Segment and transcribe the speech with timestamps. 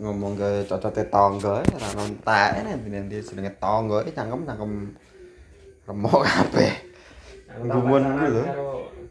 [0.00, 4.72] ngomong ke cocote tangga ora nontek nanti nanti jenenge tangga iki cangkem cangkem
[5.86, 6.72] remuk kabeh.
[7.66, 8.42] Gumun kuwi lho.
[8.46, 8.70] karo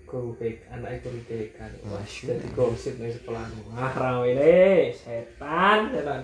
[0.10, 3.44] guru BK anak guru BK Wah, Masya jadi gosip nih sekolah
[3.76, 6.22] ah rawe ini setan setan.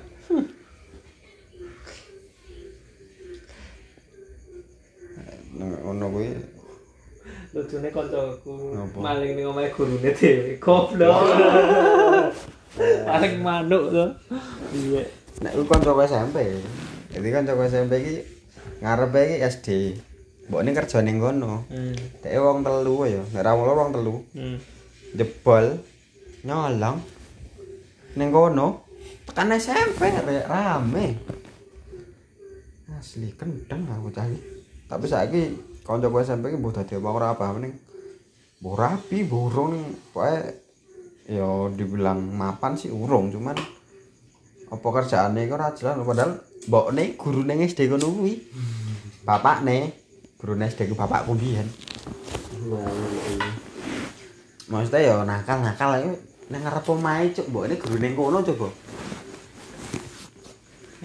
[5.56, 6.30] Ngono kuwi.
[7.56, 8.98] Lucunya koncoku Apa?
[9.00, 10.60] maling nih ngomongnya gurune dhewe.
[10.60, 11.24] Goblok
[12.80, 14.10] paling manuk tuh
[14.76, 15.04] iya
[15.44, 16.38] nek kuwi kanca SMP.
[17.12, 18.14] Jadi kanca SMP iki
[18.80, 19.68] ngarepe iki SD.
[20.46, 21.66] Mbokne kerja ning kono.
[21.74, 22.22] hmm.
[22.22, 24.22] Dek wong telu ya, nek ra wong telu.
[24.32, 24.76] hmm.
[25.16, 25.80] jebol
[26.44, 27.00] nyolong
[28.20, 28.84] ning kono
[29.26, 30.12] tekan SMP
[30.46, 31.16] rame
[32.96, 34.38] asli kendeng aku cari
[34.88, 35.42] tapi saiki
[35.88, 37.74] kancaku SMP ki mbuh dadi apa ora apa ning
[38.62, 40.65] rapi mbuh urung ning pokoke
[41.26, 43.58] ya dibilang mapan sih urung cuman
[44.70, 45.98] apa kerjaane iku ora jelas.
[46.02, 48.34] Padahal mbokne gurune SD kono kuwi.
[49.26, 49.94] Bapakne
[50.38, 51.66] gurune SD ku bapakku mbiyen
[54.66, 56.10] Maksudnya ya nakal-nakal ae.
[56.46, 58.70] Nang ngarep omahe cuk, guru ning kono coba.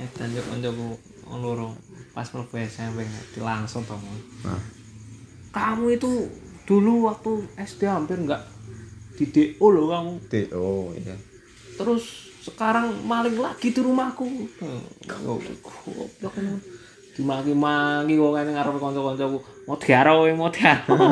[0.00, 0.97] ya dan yo koncoku
[1.28, 1.77] loro
[2.16, 3.05] pas mlebu SMP
[3.37, 4.19] langsung Mon.
[4.48, 4.61] Nah,
[5.53, 6.11] kamu itu
[6.64, 8.41] dulu waktu SD hampir nggak
[9.20, 10.12] di DO loh kamu.
[10.32, 11.12] DO oh iya.
[11.76, 14.24] terus sekarang maling lagi di rumahku.
[14.56, 16.32] Hmm, goblok
[17.20, 19.38] dimaki-maki kok kene ngarep kanca-kancaku.
[19.68, 20.94] Mau diaro mau diaro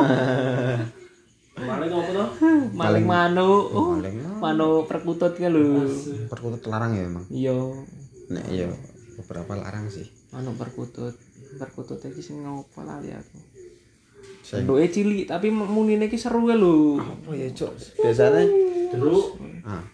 [1.58, 2.28] maling apa tuh
[2.72, 3.04] maling.
[3.04, 3.64] Manuk.
[3.74, 5.84] Oh, Maling manuk perkutut ki lho.
[6.30, 7.24] Perkutut larang ya emang.
[7.28, 7.52] iya.
[8.32, 8.68] Nek iya
[9.20, 10.06] beberapa larang sih.
[10.32, 11.12] manuk perkutut.
[11.60, 13.47] Perkutut iki sing ngopo lali aku
[14.56, 17.72] Nduke cilik tapi munine iki seru ya lho apa ya cuk?
[18.00, 18.42] Biasanya
[18.96, 19.20] Dulu
[19.68, 19.84] ah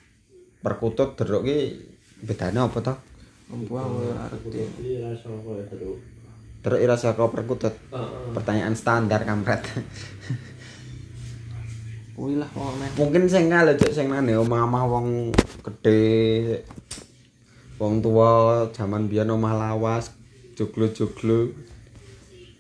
[0.63, 1.59] perkutut deruk ki
[2.23, 2.79] bedane apa
[4.81, 5.95] iya rasa kok dulu.
[6.65, 7.75] Deruk ira saka perkutut.
[8.33, 9.61] Pertanyaan standar kampret.
[12.15, 15.35] Kuwi lah pokoknya Mungkin sing ngale cuk sing nang omah-omah wong
[15.67, 16.63] gedhe.
[17.83, 20.15] Wong tua zaman biyen omah lawas,
[20.55, 21.51] joglo-joglo.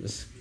[0.03, 0.34] Terus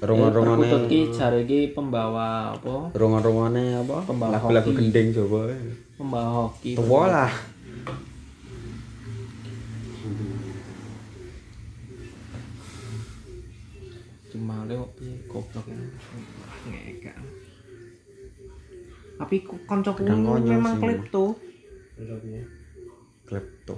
[0.00, 2.88] Perkutut rungon-rungone ki jare ki pembawa apa?
[2.96, 4.00] rungon-rungone apa?
[4.08, 5.52] Pembawa Lagu-lagu gending Jawa.
[6.00, 6.72] Pembawa hoki.
[6.72, 7.32] Tua lah.
[14.32, 15.76] Cuma le kok piye goblok ya.
[16.72, 17.16] Ngekak.
[19.20, 21.36] Tapi kok kancaku memang klepto.
[23.28, 23.76] Klepto.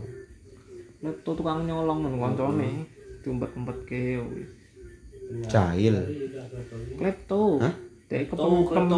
[1.02, 2.86] Klepto tukang nyolong nang kancane.
[3.26, 4.22] Diumpet-umpet ke.
[5.48, 5.96] Jahil.
[6.98, 7.58] Klepto.
[7.60, 7.74] Hah?
[8.12, 8.92] Kepemilikan.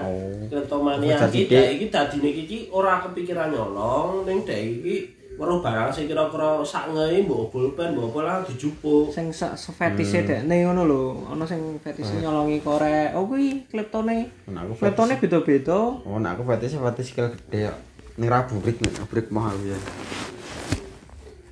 [0.00, 0.32] Oh.
[0.48, 6.08] Kleptomania iki dek iki dadine iki ora kepikiran nyolong ning dek iki weruh barang sing
[6.08, 9.12] kira-kira sak ngei mbok pulpen mbok apa lah dijupuk.
[9.12, 11.02] Sing se fetise dekne ngono lho.
[11.28, 13.12] Ana sing fetise nyolongi korek.
[13.12, 14.32] Oh kuwi kleptone.
[14.48, 15.76] Nah, Kleptone beda-beda.
[16.00, 17.74] Oh, nah aku fetish fetish skill gede ya.
[18.16, 19.78] Ning ra burik nek burik mah aku ya.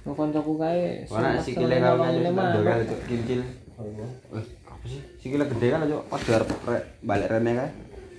[0.08, 1.04] Kok kancaku kae.
[1.12, 1.76] Ora sikile
[2.88, 3.44] cuk kincil.
[3.80, 5.00] Eh, apa sih?
[5.16, 6.02] Sikile gede kan cuk.
[6.12, 7.70] Pas arep rek balik rene kae.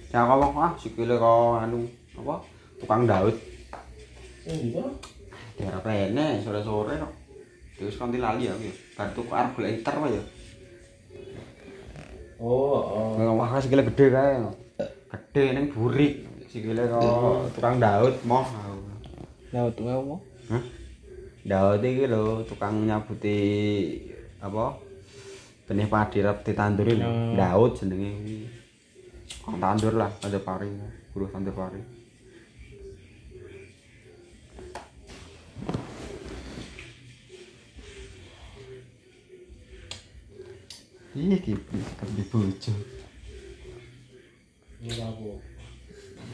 [0.10, 1.86] Jangan ngomong ah sikile kok anu
[2.18, 2.36] apa?
[2.82, 3.36] Tukang daud.
[4.50, 4.86] Iya.
[5.54, 7.14] Diarep rene sore-sore kok.
[7.78, 8.76] Terus kanthi lali aku ya.
[8.98, 10.24] Bar tuku arep golek iter wae ya.
[12.44, 13.34] Oh, oh.
[13.40, 14.34] Wah, sikile gede kae.
[15.14, 16.26] Gede ning burik.
[16.50, 18.46] Sikile kok tukang daud moh.
[19.54, 20.16] Laut wae apa?
[20.50, 20.64] Hah?
[21.44, 23.38] Daud iki lho tukang nyabuti
[24.40, 24.93] apa?
[25.74, 27.10] Benih padi rep ditanduri lho.
[27.10, 27.34] Hmm.
[27.34, 28.46] Daud jenenge.
[29.42, 30.70] Kang tandur lah, ada pari,
[31.10, 31.82] buruh tandur pari.
[41.18, 42.74] Ih, kipi kerja bojo.
[44.86, 45.32] Ora apa.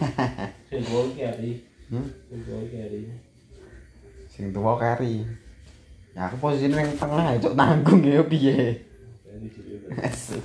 [0.67, 1.51] Sing gol ki ari.
[1.87, 2.11] Hmm?
[2.27, 3.01] Sing gol ki ari.
[4.27, 5.23] Sing tuwa kari.
[6.11, 8.88] Ya aku posisinya yang tengah cok tanggung ya piye.
[9.97, 10.37] Asu.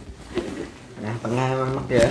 [1.04, 2.08] Nah, tengah emang ya.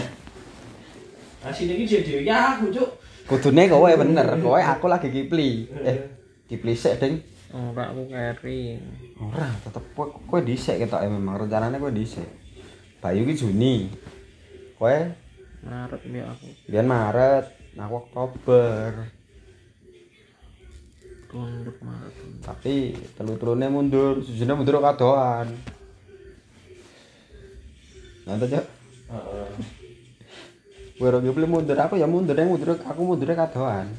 [1.44, 2.90] Asine iki dhewe ya aku, Cuk.
[3.26, 5.66] Kudune kowe bener, kowe aku lagi kipli.
[5.82, 5.98] Eh,
[6.46, 7.24] kipli sik, Ding.
[7.54, 8.82] Ora aku keri.
[9.18, 12.26] Ora, tetep kowe kowe dhisik ketok memang rencanane kowe dhisik.
[13.02, 13.90] Bayu ki Juni.
[14.78, 14.98] Kowe
[15.64, 16.48] Maret ya aku.
[16.68, 17.46] biyen Maret,
[17.80, 19.08] nah aku Oktober.
[21.32, 22.16] Tunduk Maret.
[22.44, 25.48] Tapi telu-telune mundur, sujune mundur kadoan.
[28.24, 28.66] Nanti cok,
[29.12, 29.50] Heeh.
[30.96, 33.92] kowe ora kipli mundur, aku ya mundur, yang mundur aku mundurnya kadoan.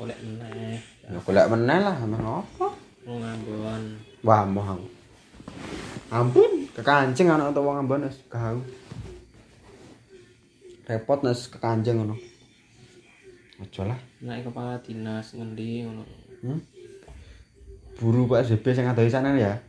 [0.00, 0.80] Golek meneh.
[1.04, 2.68] Ya golek meneh lah emang apa?
[3.04, 3.82] Mau ngambon.
[4.24, 4.86] Wah, moh aku.
[6.08, 8.64] Ampun, kekancing anak utawa wong ambon wis gau.
[10.88, 12.16] Repot nes kekancing ngono.
[13.60, 14.00] Aja lah.
[14.24, 16.04] Naik kepala dinas ngendi ngono.
[16.40, 16.60] Hmm?
[18.00, 19.60] Buru Pak SBY sing ada di sana ya.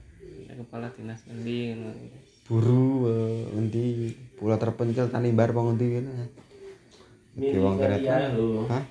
[0.47, 2.26] Naik kepala dinas ngendi ngono.
[2.47, 6.11] Buru eh, ngendi pulau terpencil Tanimbar apa ngendi kene.
[7.35, 7.99] Di wong keret.
[8.01, 8.63] Miliar lho.
[8.71, 8.83] Hah?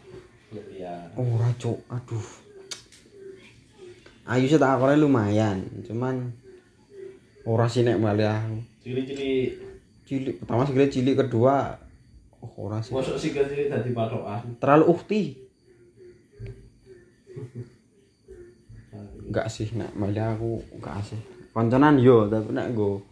[1.16, 1.80] Ora, Cuk.
[1.88, 2.28] Aduh.
[4.26, 6.34] Ayu sih tak lumayan, cuman
[7.46, 8.58] ora sih nek malah aku.
[8.82, 9.54] Cili-cili
[10.06, 11.74] Cilik, pertama sekali cilik, kedua
[12.38, 12.94] oh, ora sih.
[12.94, 14.54] mosok sikil-cili dadi patokan.
[14.62, 15.34] Terlalu ukti.
[19.26, 21.18] Enggak sih, nek malah aku enggak sih.
[21.50, 23.02] Konconan yo, tapi nek nggo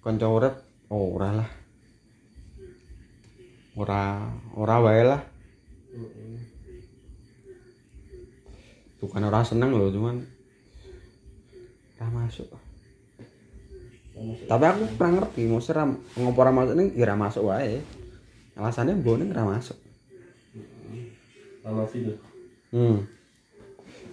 [0.00, 0.54] kanca urip
[0.88, 1.50] oh, ora lah.
[3.76, 4.02] Ora
[4.56, 5.20] ora wae lah.
[9.00, 10.20] Bukan ora seneng loh, cuman
[11.96, 12.48] ora masuk.
[14.20, 17.80] Tapi aku kurang ngerti, ra- ngopo ora masuk ning ya ora masuk wae.
[18.56, 19.78] Alasannya mbone ora masuk.
[21.64, 22.16] Ono video.
[22.72, 23.04] Hmm.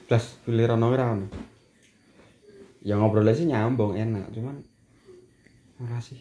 [0.07, 1.27] Plus pilih rono ora ono.
[2.87, 4.63] Ya ngobrolnya sih nyambung enak, cuman
[5.77, 6.17] ora sih.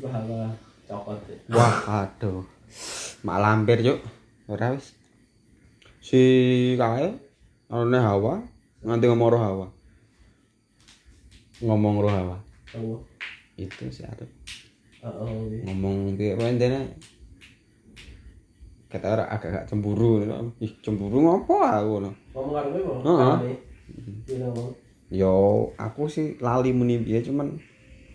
[0.00, 0.50] Bahala
[0.88, 1.18] cokot.
[1.28, 1.36] ya.
[1.54, 1.76] Wah,
[2.06, 2.42] aduh.
[3.22, 4.00] Mak lampir, Cuk.
[4.50, 4.96] Ora wis.
[6.00, 6.20] Si
[6.74, 7.14] kae
[7.70, 8.42] ana Hawa
[8.82, 9.66] nganti ngomong roh Hawa.
[11.62, 12.36] Ngomong roh Hawa.
[12.74, 12.96] Apa?
[13.54, 14.26] Itu sih ada.
[15.06, 15.62] Heeh.
[15.68, 16.98] Ngomong piye intine.
[18.90, 20.26] Kata ora agak-agak cemburu.
[20.58, 22.10] Ih, cemburu ngopo aku ngono.
[22.34, 22.94] Ngomong karo kowe.
[23.06, 23.69] Heeh.
[25.10, 25.34] Yo,
[25.74, 27.58] aku sih lali muni piye cuman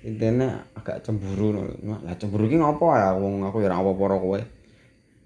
[0.06, 1.62] intine agak cemburu no.
[1.84, 4.40] Lah cemburu ki ngopo ya wong aku ya ora apa-apa karo kowe.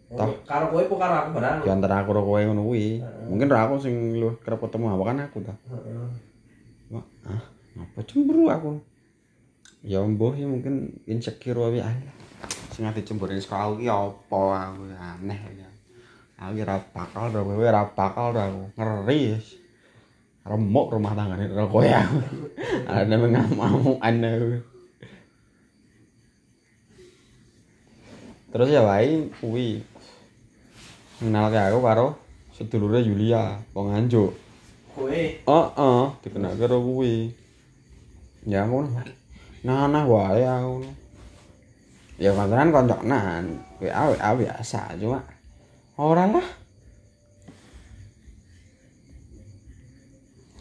[0.09, 0.29] Toh.
[0.49, 1.57] Karo kowe apa karo aku barang?
[1.61, 3.03] Di antara aku karo kowe ngono kuwi.
[3.29, 5.53] Mungkin ra aku sing lu kerep ketemu apa kan aku ta.
[5.69, 6.09] Heeh.
[7.27, 7.43] Ah,
[7.77, 8.81] apa cemburu aku?
[9.85, 12.01] Ya mbuh ya mungkin insecure wae ae.
[12.73, 14.41] Sing ati cemburu sekolah iki apa
[14.73, 15.69] aku aneh ya.
[16.39, 18.63] Aku ora bakal ora kowe ora bakal ora aku.
[18.73, 19.37] Ngeri.
[20.49, 22.17] Remuk rumah tanggane karo kowe aku.
[22.89, 24.57] Ana mengamu ana.
[28.49, 29.85] Terus ya wae kuwi.
[31.21, 32.07] Kenalke aku karo
[32.57, 34.33] sedulure Yulia, wong Anjuk.
[34.97, 37.29] Kowe Heeh, dikenal karo kuwi.
[38.49, 38.89] Ya ngono.
[39.61, 40.81] Nah, nah wae aku.
[42.17, 43.43] Ya kancanan konconan,
[43.79, 45.23] WA WA biasa cuma
[45.95, 46.47] ora lah.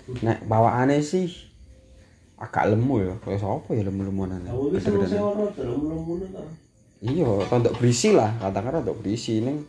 [0.09, 1.29] Nek bawaane sih
[2.41, 4.41] agak lemu ya, kayak sapa ya lemu-lemunan.
[4.41, 4.53] Ta.
[6.99, 9.67] Iya, rodok berisi lah, katakan rodok berisi ning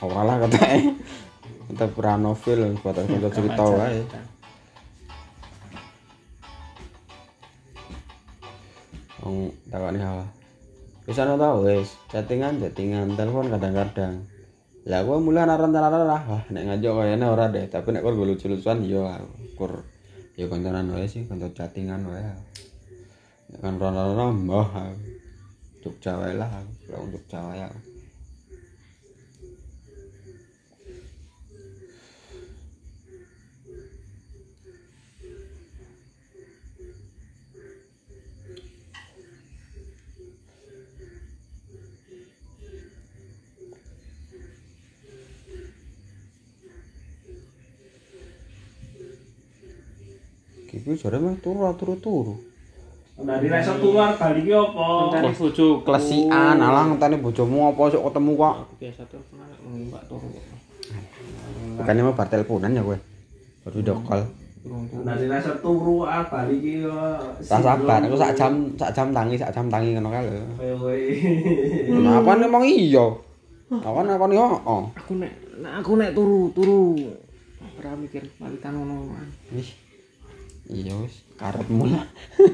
[0.00, 0.94] ora lah katanya.
[1.70, 4.02] Kita pura novel, batas kanca cerita wae.
[9.22, 10.26] Wong takoni hawa.
[11.06, 14.24] Wis ana ta wis, chattingan chattingan, telepon kadang-kadang.
[14.88, 18.80] Lah gua mulai naran-naran lah, wah nek ngajak kayane ora deh, tapi nek gue lucu-lucuan
[18.80, 19.60] yo aku.
[19.60, 19.72] kur
[20.40, 22.24] yo kancanan wae sih, kanca chattingan wae.
[23.60, 24.96] Kan rono-rono mbah aku.
[25.84, 26.48] Jogja wae lah
[26.88, 27.89] pulang Jogja wae aku.
[50.80, 52.34] Iki jare mah turu turu-turu.
[53.20, 55.12] Nah, di reso keluar balik ki apa?
[55.12, 55.84] Mencari bojoku.
[55.84, 58.54] Klesikan, alah ngenteni bojomu apa sok ketemu kok.
[58.64, 60.28] Aku biasa telepon anak mbak turu.
[61.76, 62.96] Bukannya mau bar teleponan ya gue.
[63.60, 64.24] Baru video call.
[64.64, 65.04] Urung turu.
[65.04, 66.88] Nah, di reso turu ah balik ki.
[67.44, 70.44] Tak sabar, aku sak jam sak jam tangi, sak jam tangi ngono kae lho.
[70.80, 70.96] Kowe.
[72.00, 73.04] Nah, aku emang iya.
[73.68, 74.88] Aku aku nih oh.
[74.96, 76.96] Aku nek nek aku nek turu turu.
[77.76, 79.12] Ora mikir palitan ngono.
[79.52, 79.76] Wis.
[80.70, 82.06] Iya wis, karepmu lah.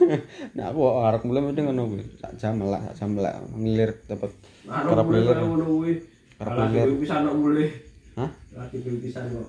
[0.56, 2.04] Nah, aku arep mulai mesti ngono kuwi.
[2.16, 4.32] Sak jam lah, sak jam lah ngilir tepat.
[4.64, 5.92] Anu Karep kaya ngono kuwi.
[6.40, 6.96] Karep Lagi ngilir.
[6.96, 7.66] pisan kok mulai.
[8.16, 8.30] Hah?
[8.56, 9.49] Lagi pisan kok.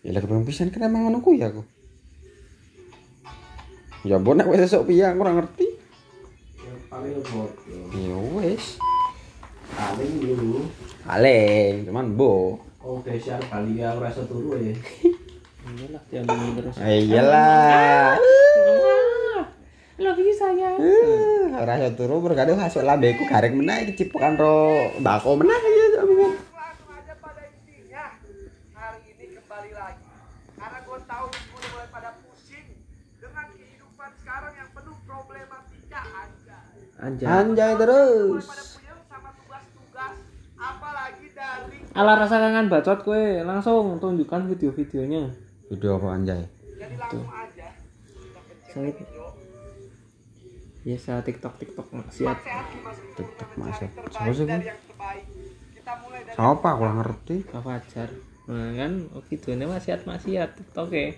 [0.00, 1.66] Ya lagi pisan kan emang ngono kuwi aku.
[4.06, 5.66] Ya mbok nek wis esuk piye aku ora ngerti.
[5.66, 7.50] Ya, Paling bodoh.
[7.90, 8.78] Ya wis.
[9.74, 10.62] Paling dulu.
[11.02, 12.70] Paling, cuman mbok.
[12.80, 14.72] Oh, desa balik ki aku reso turu ya.
[15.80, 16.76] Iyalah diambil terus.
[16.76, 18.12] Ah, Iyalah.
[20.00, 20.76] Love you sayang.
[20.80, 25.86] Eh, ora iso turu mergane hasil lambeku garing meneh iki cipokan ro mbako meneh ya
[26.00, 26.32] sampeyan.
[26.40, 28.04] langsung aja pada intinya
[28.72, 30.04] hari ini kembali lagi
[30.56, 32.66] karena gue tahu gue udah mulai pada pusing
[33.20, 36.58] dengan kehidupan sekarang yang penuh problematika aja
[37.04, 37.28] Anjay.
[37.28, 38.44] Anjay terus.
[38.48, 40.14] pada puyeng sama tugas-tugas
[40.56, 45.49] apalagi dari Ala rasa kangen bacot kue, langsung tunjukkan video-videonya.
[45.70, 46.42] Video apa anjay?
[46.80, 48.96] jadi langsung aja kita pencet Sengit.
[48.98, 49.26] video
[50.80, 52.38] Biasa TikTok TikTok maksiat.
[53.54, 53.86] masuk.
[53.92, 54.66] mencari terbaik Siapa sih, dari Bu?
[54.66, 55.24] yang terbaik
[55.76, 57.36] kita mulai dari Siapa aku ngerti.
[57.46, 58.08] Kak Fajar.
[58.50, 61.08] Nah kan oh, videonya maksiat maksiat TikTok ya.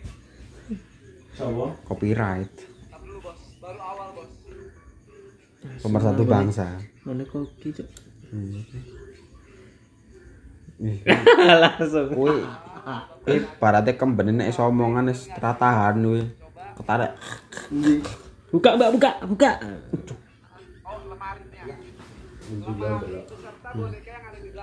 [1.33, 1.67] Sama.
[1.89, 2.53] Copyright.
[2.53, 4.31] Bentar dulu bos baru awal bos
[5.81, 6.67] Pemersatu bangsa.
[7.09, 7.87] Mana kok gitu?
[10.83, 10.99] Ih,
[11.63, 12.11] langsung.
[13.63, 16.23] Barate kemben nek iso omongan wis ra tahan kuwi.
[16.79, 17.13] Ketarik.
[18.53, 19.53] Buka mbak buka buka.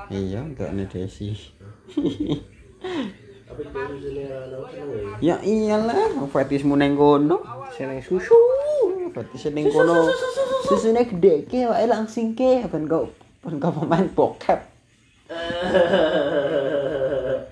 [0.10, 1.34] Iya, untuk nih Desi.
[5.20, 5.42] Ya ya.
[5.42, 7.42] iyalah, fetismu neng kono.
[7.74, 8.38] Seneng susu.
[9.10, 10.06] Fetis neng kono.
[10.70, 13.10] Susune gede ke wae langsing ke ben kau
[13.42, 14.60] ben kau pemain bokep.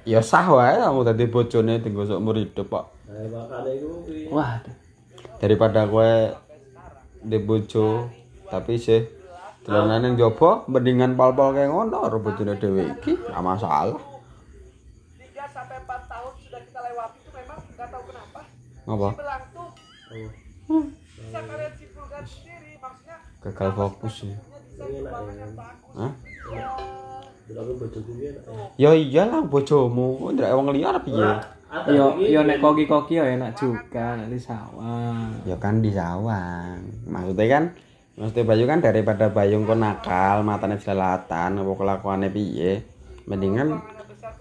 [0.08, 2.86] Ya sah wae kamu dadi bojone tinggo sok umur hidup, Pak.
[4.32, 4.64] Wah.
[5.44, 6.32] Daripada kowe
[7.28, 8.08] di bojo
[8.48, 9.04] tapi sih
[9.68, 14.00] dolanan yang jopo mendingan pal-pal kayak ngono karo bojone dhewe iki, gak masalah.
[15.20, 18.40] 3 sampai 4 tahun sudah kita lewati itu memang nggak tahu kenapa
[18.88, 19.10] Apa?
[19.14, 19.70] berlangsung
[21.20, 24.16] bisa kalian simpulkan sendiri maksudnya Gagal fokus
[25.98, 26.12] Hah?
[27.48, 28.32] Ya ya.
[28.76, 31.32] Ya iyalah bojomu, ndak wong liya piye?
[31.92, 35.32] Yo yo nek koki koki yo enak juga nanti sawah.
[35.44, 36.84] Ya kan di sawang.
[37.08, 37.64] Maksudnya kan
[38.18, 42.82] Maksudnya Bayu kan daripada Bayu kok nakal, matane jelalatan, apa kelakuannya piye,
[43.30, 43.78] mendingan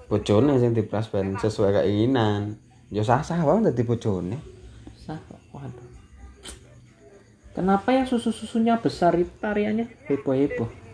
[0.08, 2.56] bojone sing dipras ben sesuai keinginan.
[2.88, 4.40] Ya sah-sah wae dadi bojone.
[4.96, 5.36] Sah kok.
[5.52, 5.88] Waduh.
[7.52, 10.86] Kenapa yang susu-susunya besar itu tariannya heboh-heboh?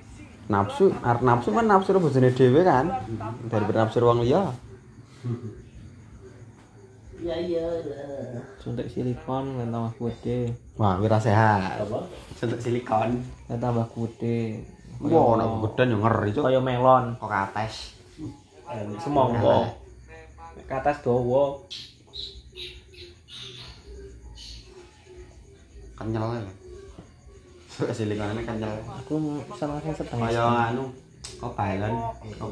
[0.50, 2.90] Nafsu, arep nafsu kan nafsu bojone dhewe kan.
[3.46, 4.50] Daripada nafsu wong liya.
[7.22, 7.66] Iya iya.
[8.58, 10.50] Suntik silikon dan tambah gede.
[10.74, 11.86] Wah, wira sehat.
[11.86, 12.02] Apa?
[12.34, 13.22] Sentuk silikon.
[13.46, 14.66] Dan tambah gede.
[15.02, 16.42] Wah, nek geden yo ngeri, Cuk.
[16.46, 17.98] Kaya melon, Kok kates.
[20.62, 21.58] ke atas dawa.
[25.98, 26.61] Kenyal ya.
[27.72, 28.74] Silikonane kenyal.
[29.00, 30.28] Aku senengnya setengah.
[30.28, 30.84] Kaya anu,
[31.40, 32.48] kok balan, kok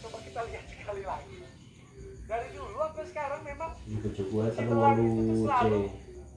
[0.00, 1.36] coba kita lihat sekali lagi
[2.24, 3.70] dari dulu sampai sekarang memang
[4.48, 5.08] kan selalu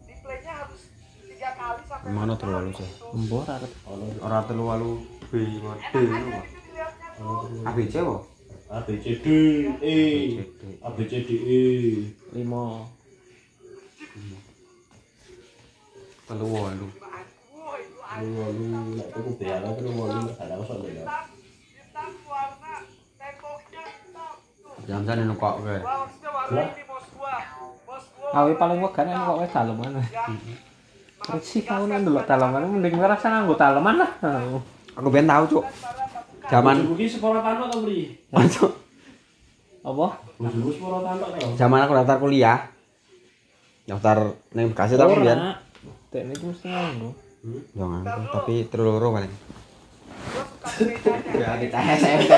[0.04, 0.48] C.
[0.52, 0.82] harus
[1.24, 2.90] tiga kali sampai Mana empat tuh lalu, kali Cek?
[2.92, 3.08] itu.
[3.16, 3.72] Embor arep
[4.20, 4.92] Ora walu
[5.32, 5.32] B
[5.92, 5.96] D
[7.64, 8.22] ABC kok.
[8.68, 9.28] A B C D
[9.80, 9.98] E
[10.84, 11.62] A B C D E.
[12.36, 12.97] limo.
[16.28, 16.88] Telu walu.
[16.92, 18.64] wah itu Lu walu
[18.98, 20.92] nek tuku beara terus walu ada kosong ya.
[20.92, 21.24] hitam
[21.72, 22.74] hitam warna
[23.16, 25.76] temboknya hitam tuh Jam sana nukok ke.
[25.80, 27.36] wah maksudnya warna ini bos gua
[27.84, 29.92] bos gua Awi paling wegan enak kok wis daleman.
[31.40, 34.12] sih kau nang delok daleman mending ngerasa nganggo daleman lah.
[34.98, 35.66] Aku ben tahu, Cuk.
[36.48, 38.16] Zaman to, Bri?
[39.84, 40.08] Apa?
[41.60, 42.60] Zaman aku daftar kuliah.
[43.88, 44.17] Daftar
[44.51, 45.15] ning Bekasi ta Ora.
[45.15, 45.39] mbiyen.
[46.12, 47.10] Dek niku mesti nganggo.
[47.72, 49.32] Yo nganggo, tapi telu loro paling.
[49.32, 52.32] gua suka sepedanya Ya kita SMP.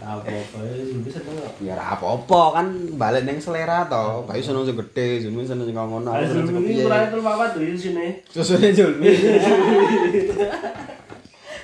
[0.00, 1.18] Apa-apa ya bisa.
[1.60, 4.24] Ya apa-apa kan balik ning selera to.
[4.24, 6.08] Bayu seneng sing gede, Zulmi seneng sing ngono.
[6.08, 6.82] Aku seneng piye.
[6.82, 8.06] kurang terus apa tuh sini?
[8.26, 9.08] Susune Zulmi.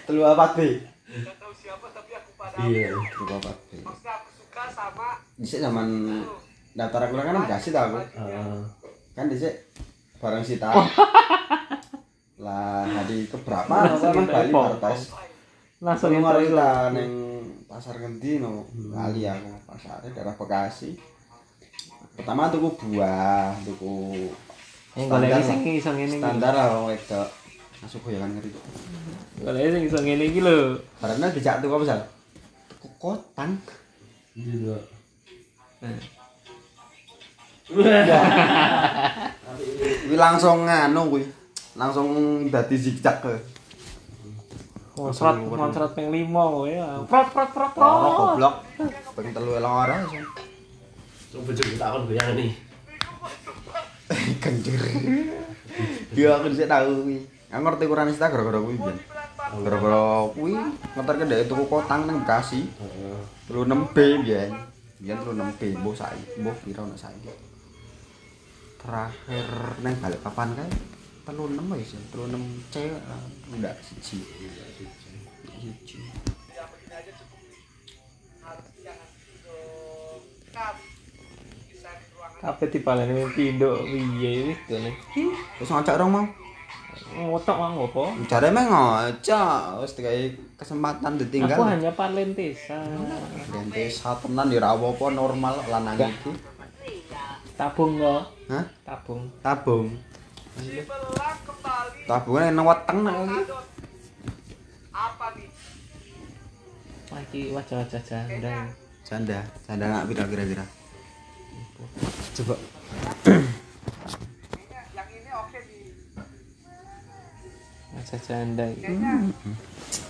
[0.05, 0.57] Telu apa B?
[1.07, 2.93] Gak tahu siapa tapi aku pada Iya.
[2.93, 3.71] Telu apa B?
[3.79, 5.87] maksudnya aku suka sama Dhisik zaman
[6.75, 7.99] daftar kuliah kan Bekasi ta aku.
[7.99, 8.59] Heeh.
[9.15, 9.55] Kan dhisik
[10.23, 10.71] bareng Sita.
[12.41, 15.13] lah hari keberapa apa mah Bali Partes.
[15.81, 17.13] Langsung yang ngari lah ning
[17.69, 18.65] pasar ngendi no.
[18.93, 20.97] Lali aku pasare daerah Bekasi.
[22.17, 24.29] Pertama tuku buah, tuku
[24.93, 25.41] standar lah.
[26.21, 27.29] standar wong wedok.
[27.81, 28.51] Masuk ya kan ngeri.
[29.41, 30.77] Golek sing iso ngene iki lho.
[31.01, 32.01] Karena dijak tuku apa sal?
[32.77, 33.57] Kokotan.
[34.37, 34.77] Gitu.
[40.07, 41.25] Kuwi langsung nganu kuwi.
[41.79, 42.07] Langsung
[42.51, 43.35] dadi zigzag ke.
[44.99, 46.67] Moncrot moncrot ping 5 kowe.
[46.67, 47.01] ya.
[47.07, 47.95] Prot prot prot prot.
[48.19, 48.55] goblok.
[49.15, 50.03] Ping telu elong ora.
[51.31, 52.71] Coba jadi takon goyang nih.
[54.43, 54.81] kencur
[56.11, 57.19] dia aku sih tahu kuwi
[57.51, 58.99] aku ngerti ukuran Insta gara-gara kuwi biyen
[59.63, 60.03] gara-gara
[60.35, 60.55] kuwi
[60.99, 63.19] ngeterke ndek tuku kotang nang Bekasi Heeh.
[63.51, 63.97] 36B
[64.27, 64.53] biyen
[64.99, 67.31] biyen 36B mbuh saiki mbuh pira nek saiki
[68.81, 69.47] terakhir
[69.85, 70.71] nang balik papan kae
[71.29, 72.75] 36 wis 36C
[73.53, 74.19] enggak siji
[75.61, 76.01] siji
[76.61, 76.67] Ya
[77.17, 77.41] cukup.
[78.45, 79.57] Harus jangan gitu.
[80.53, 80.75] Kap.
[81.71, 82.41] Bisa di ruangan.
[82.43, 84.95] Kabeh dipaleni pindho piye itu nih.
[85.61, 86.27] wis ngajak rong mau
[87.11, 88.13] Ngotok mang opo?
[88.29, 92.87] Jare meh ngajak wis dikai kesempatan Aku ditinggal hanya palentesan.
[93.49, 96.31] Ganti tenan ya ora apa-apa normal lanang iki.
[97.61, 98.23] Tabung kok.
[98.49, 98.65] Hah?
[98.89, 99.29] Tabung.
[99.45, 99.87] Tabung.
[102.09, 103.37] Tabungan nang weteng nak iki.
[103.45, 103.65] Sadot.
[104.97, 105.49] Apa nih?
[107.13, 108.65] Lagi wajah-wajah janda.
[109.05, 110.65] Janda, janda nggak pira kira-kira.
[112.41, 112.57] Coba.
[113.29, 115.85] Kayaknya yang ini oke nih.
[117.93, 118.65] Wajah janda.
[118.73, 119.13] Kayaknya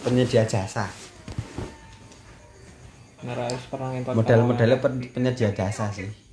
[0.06, 0.86] Penyedia jasa.
[4.14, 6.29] Model-modelnya pen- penyedia jasa sih.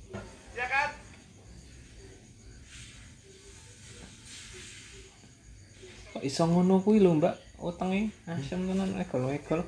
[6.18, 7.62] Kok iso ngono kuwi lho, Mbak?
[7.62, 9.62] Utenge asem tenan egol-egol.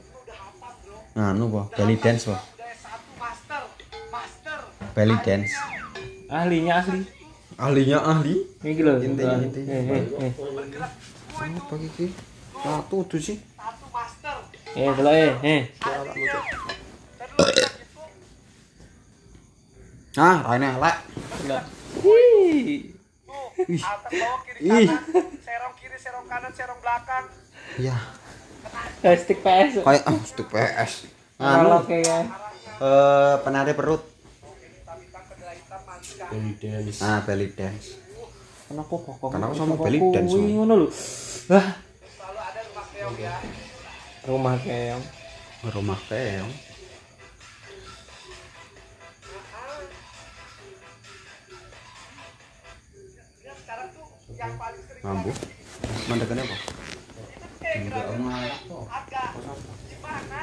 [1.14, 2.34] Nganu po, belly dance po.
[2.34, 3.62] Udah satu master.
[4.10, 4.58] Master.
[4.90, 5.54] Belly dance.
[6.26, 7.06] Ahlinya ahli.
[7.54, 8.34] Ahlinya ahli.
[8.66, 8.98] Iki lho.
[8.98, 9.78] Intinya, intinya.
[11.38, 12.06] Apa iki?
[12.58, 13.38] Satu tuh sih.
[13.54, 14.42] satu master.
[14.74, 15.62] Eh, delok eh, eh.
[20.18, 20.96] Ah, raine elek.
[22.02, 22.90] Wih.
[23.70, 23.82] Ih.
[24.58, 24.98] kanan,
[25.46, 25.74] serong
[26.10, 27.24] serong kanan, serong belakang.
[27.78, 27.96] Iya.
[29.06, 29.86] Eh, stick PS.
[29.86, 30.92] Kayak ah, stuk PS.
[31.38, 32.26] Kalau Anu, kayak
[32.82, 34.02] eh penari perut.
[36.34, 36.98] Belly dance.
[36.98, 37.94] Ah, belly dance.
[38.70, 40.54] kenapa pokok Kenapa sama belly dance, kuwi Mas?
[40.58, 40.88] ngono lho.
[41.50, 41.66] Wah,
[42.10, 43.34] Selalu ada rumah keong ya.
[44.26, 45.04] rumah keong.
[45.62, 46.50] Rumah keong.
[54.30, 55.59] Dia
[56.08, 56.56] Mandekane apa?
[57.70, 58.04] Enggak
[58.66, 58.84] kok.
[58.90, 59.30] agak
[59.86, 60.40] gimana